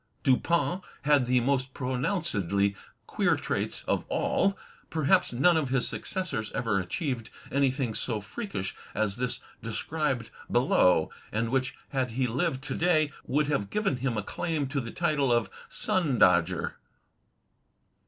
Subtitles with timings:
[0.23, 4.57] Dupin had the most pronouncedly queer traits of all.
[4.89, 11.49] Perhaps none of his successors ever achieved anything so freakish as this described below; and
[11.49, 15.31] which, had he lived to day, would have given him a claim to the title
[15.31, 16.77] of "Sun Dodger."